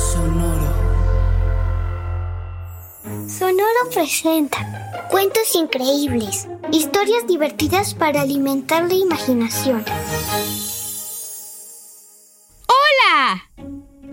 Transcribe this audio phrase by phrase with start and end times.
[0.00, 0.72] Sonoro.
[3.28, 9.84] Sonoro presenta cuentos increíbles, historias divertidas para alimentar la imaginación.
[12.66, 13.44] ¡Hola!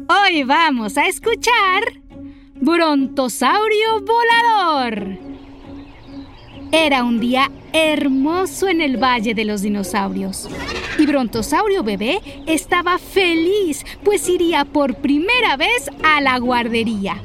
[0.09, 1.83] Hoy vamos a escuchar
[2.55, 5.26] Brontosaurio Volador.
[6.71, 10.49] Era un día hermoso en el Valle de los Dinosaurios.
[10.99, 17.21] Y Brontosaurio bebé estaba feliz, pues iría por primera vez a la guardería.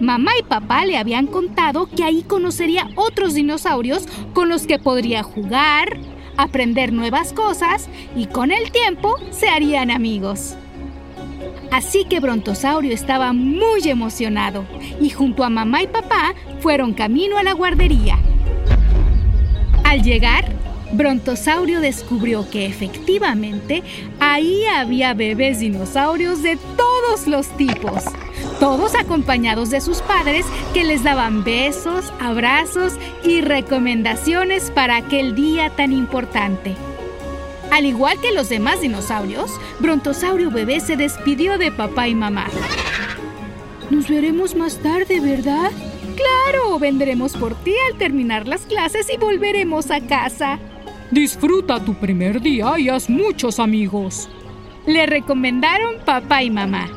[0.00, 5.22] Mamá y papá le habían contado que ahí conocería otros dinosaurios con los que podría
[5.22, 5.96] jugar,
[6.36, 10.56] aprender nuevas cosas y con el tiempo se harían amigos.
[11.70, 14.66] Así que Brontosaurio estaba muy emocionado
[15.00, 18.18] y junto a mamá y papá fueron camino a la guardería.
[19.94, 20.44] Al llegar,
[20.90, 23.84] Brontosaurio descubrió que efectivamente
[24.18, 28.02] ahí había bebés dinosaurios de todos los tipos,
[28.58, 35.70] todos acompañados de sus padres que les daban besos, abrazos y recomendaciones para aquel día
[35.70, 36.74] tan importante.
[37.70, 42.48] Al igual que los demás dinosaurios, Brontosaurio bebé se despidió de papá y mamá.
[43.90, 45.70] Nos veremos más tarde, ¿verdad?
[46.24, 50.58] Claro, vendremos por ti al terminar las clases y volveremos a casa.
[51.10, 54.28] Disfruta tu primer día y haz muchos amigos.
[54.86, 56.88] Le recomendaron papá y mamá.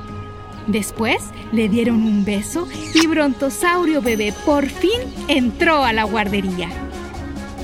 [0.68, 1.18] Después
[1.52, 6.70] le dieron un beso y Brontosaurio bebé por fin entró a la guardería.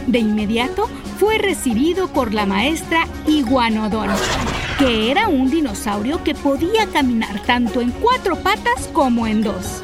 [0.08, 4.10] De inmediato fue recibido por la maestra Iguanodon,
[4.80, 9.83] que era un dinosaurio que podía caminar tanto en cuatro patas como en dos.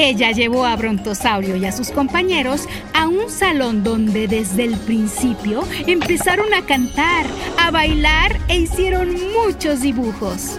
[0.00, 5.64] Ella llevó a Brontosaurio y a sus compañeros a un salón donde desde el principio
[5.88, 7.26] empezaron a cantar,
[7.58, 10.56] a bailar e hicieron muchos dibujos.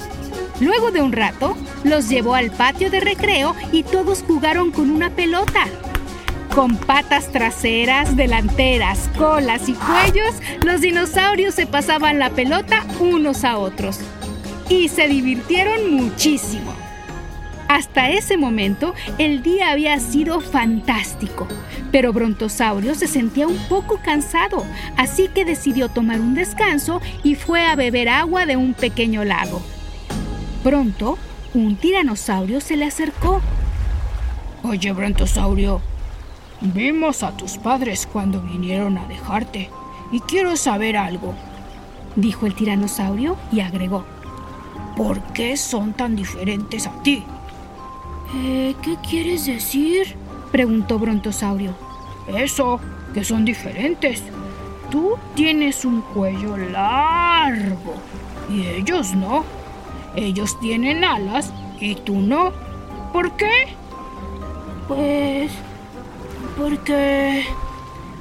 [0.59, 1.55] Luego de un rato,
[1.85, 5.67] los llevó al patio de recreo y todos jugaron con una pelota.
[6.53, 10.35] Con patas traseras, delanteras, colas y cuellos,
[10.66, 14.01] los dinosaurios se pasaban la pelota unos a otros.
[14.67, 16.88] Y se divirtieron muchísimo.
[17.69, 21.47] Hasta ese momento el día había sido fantástico,
[21.91, 24.66] pero Brontosaurio se sentía un poco cansado,
[24.97, 29.62] así que decidió tomar un descanso y fue a beber agua de un pequeño lago.
[30.63, 31.19] Pronto,
[31.53, 33.40] un tiranosaurio se le acercó.
[34.63, 35.80] Oye, Brontosaurio,
[36.62, 39.69] vimos a tus padres cuando vinieron a dejarte
[40.12, 41.36] y quiero saber algo,
[42.16, 44.06] dijo el tiranosaurio y agregó.
[44.97, 47.24] ¿Por qué son tan diferentes a ti?
[48.35, 50.16] Eh, ¿Qué quieres decir?
[50.51, 51.73] preguntó Brontosaurio.
[52.28, 52.79] Eso,
[53.13, 54.23] que son diferentes.
[54.90, 57.95] Tú tienes un cuello largo
[58.50, 59.44] y ellos no.
[60.16, 62.51] Ellos tienen alas y tú no.
[63.13, 63.68] ¿Por qué?
[64.88, 65.51] Pues...
[66.57, 67.45] porque...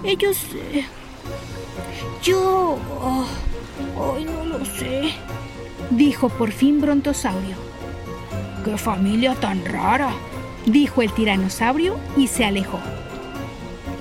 [0.04, 0.38] ellos...
[0.72, 0.84] eh,
[2.22, 2.78] yo...
[3.00, 3.24] oh,
[4.14, 5.12] Ay, no lo sé.
[5.90, 7.67] Dijo por fin Brontosaurio.
[8.64, 10.10] ¡Qué familia tan rara!
[10.66, 12.78] dijo el tiranosaurio y se alejó.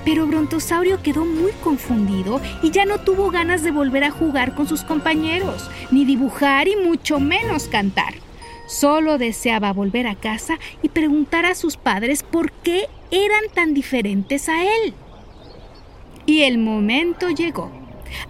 [0.04, 4.68] Pero Brontosaurio quedó muy confundido y ya no tuvo ganas de volver a jugar con
[4.68, 8.14] sus compañeros, ni dibujar y mucho menos cantar.
[8.68, 14.50] Solo deseaba volver a casa y preguntar a sus padres por qué eran tan diferentes
[14.50, 14.94] a él.
[16.26, 17.72] Y el momento llegó.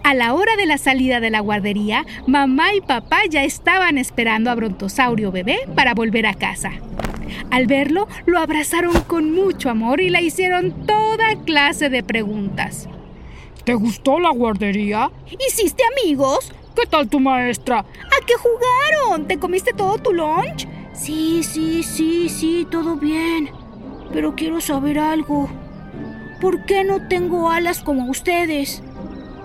[0.02, 4.50] A la hora de la salida de la guardería, mamá y papá ya estaban esperando
[4.50, 6.72] a Brontosaurio bebé para volver a casa.
[7.50, 12.88] Al verlo, lo abrazaron con mucho amor y le hicieron toda clase de preguntas.
[13.64, 15.10] ¿Te gustó la guardería?
[15.46, 16.52] ¿Hiciste amigos?
[16.74, 17.80] ¿Qué tal tu maestra?
[17.80, 19.26] ¿A qué jugaron?
[19.26, 20.66] ¿Te comiste todo tu lunch?
[20.94, 23.50] Sí, sí, sí, sí, todo bien.
[24.12, 25.50] Pero quiero saber algo.
[26.40, 28.82] ¿Por qué no tengo alas como ustedes?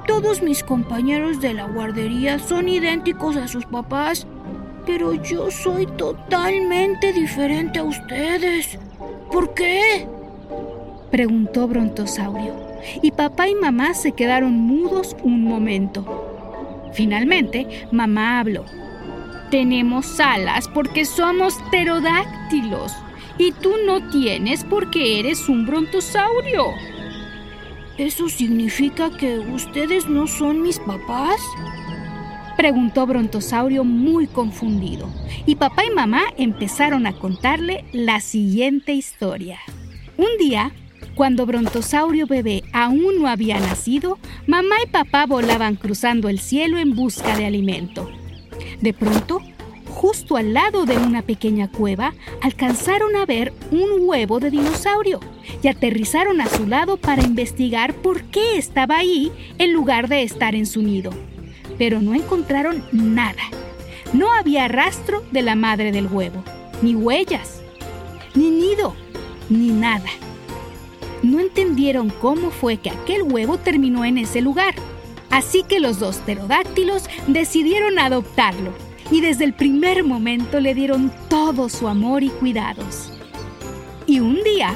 [0.08, 4.28] Todos mis compañeros de la guardería son idénticos a sus papás,
[4.86, 8.78] pero yo soy totalmente diferente a ustedes.
[9.32, 10.08] ¿Por qué?
[11.10, 12.54] Preguntó Brontosaurio,
[13.02, 16.06] y papá y mamá se quedaron mudos un momento.
[16.94, 18.66] Finalmente, mamá habló.
[19.50, 22.92] Tenemos alas porque somos pterodáctilos
[23.38, 26.74] y tú no tienes porque eres un brontosaurio.
[27.98, 31.40] ¿Eso significa que ustedes no son mis papás?
[32.58, 35.08] Preguntó Brontosaurio muy confundido.
[35.46, 39.60] Y papá y mamá empezaron a contarle la siguiente historia.
[40.18, 40.72] Un día,
[41.14, 44.18] cuando Brontosaurio bebé aún no había nacido,
[44.48, 48.10] mamá y papá volaban cruzando el cielo en busca de alimento.
[48.82, 49.40] De pronto,
[50.04, 55.22] justo al lado de una pequeña cueva, alcanzaron a ver un huevo de dinosaurio
[55.62, 60.56] y aterrizaron a su lado para investigar por qué estaba ahí en lugar de estar
[60.56, 61.12] en su nido.
[61.78, 63.44] Pero no encontraron nada.
[64.12, 66.44] No había rastro de la madre del huevo,
[66.82, 67.62] ni huellas,
[68.36, 68.94] ni nido,
[69.50, 70.10] ni nada.
[71.22, 74.76] No entendieron cómo fue que aquel huevo terminó en ese lugar.
[75.30, 78.83] Así que los dos pterodáctilos decidieron adoptarlo
[79.14, 83.12] y desde el primer momento le dieron todo su amor y cuidados.
[84.08, 84.74] Y un día,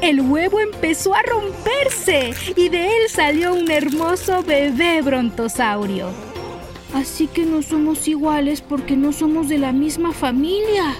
[0.00, 6.08] el huevo empezó a romperse y de él salió un hermoso bebé brontosaurio.
[6.94, 10.94] Así que no somos iguales porque no somos de la misma familia,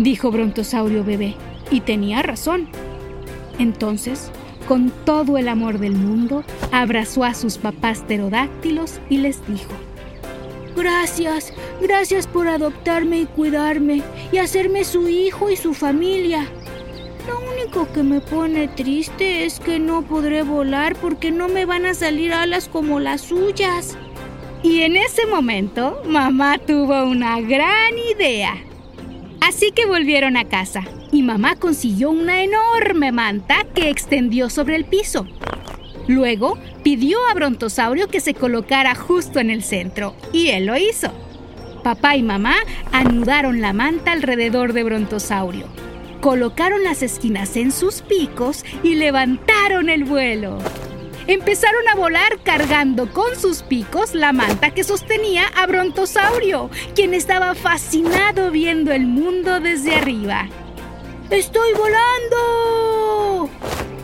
[0.00, 1.36] dijo Brontosaurio bebé,
[1.70, 2.66] y tenía razón.
[3.60, 4.32] Entonces,
[4.66, 6.42] con todo el amor del mundo,
[6.72, 9.70] abrazó a sus papás pterodáctilos y les dijo,
[10.76, 16.46] Gracias, gracias por adoptarme y cuidarme y hacerme su hijo y su familia.
[17.26, 21.84] Lo único que me pone triste es que no podré volar porque no me van
[21.84, 23.96] a salir alas como las suyas.
[24.62, 28.56] Y en ese momento, mamá tuvo una gran idea.
[29.40, 34.84] Así que volvieron a casa y mamá consiguió una enorme manta que extendió sobre el
[34.84, 35.26] piso.
[36.08, 41.12] Luego pidió a Brontosaurio que se colocara justo en el centro y él lo hizo.
[41.84, 42.56] Papá y mamá
[42.92, 45.66] anudaron la manta alrededor de Brontosaurio,
[46.20, 50.58] colocaron las esquinas en sus picos y levantaron el vuelo.
[51.26, 57.54] Empezaron a volar cargando con sus picos la manta que sostenía a Brontosaurio, quien estaba
[57.54, 60.48] fascinado viendo el mundo desde arriba.
[61.28, 63.50] ¡Estoy volando!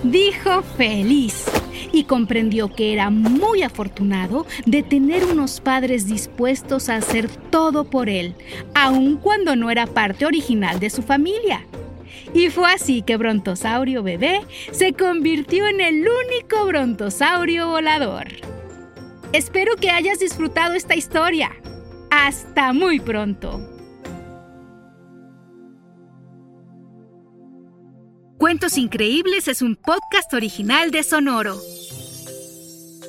[0.03, 1.47] dijo feliz
[1.94, 8.08] y comprendió que era muy afortunado de tener unos padres dispuestos a hacer todo por
[8.08, 8.35] él,
[8.75, 11.64] aun cuando no era parte original de su familia.
[12.35, 14.41] Y fue así que Brontosaurio bebé
[14.73, 18.26] se convirtió en el único brontosaurio volador.
[19.32, 21.52] Espero que hayas disfrutado esta historia.
[22.11, 23.70] Hasta muy pronto.
[28.37, 31.56] Cuentos Increíbles es un podcast original de Sonoro.